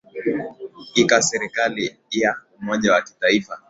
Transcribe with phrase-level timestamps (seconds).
[0.95, 3.59] ika serikali ya umoja wa kitaifa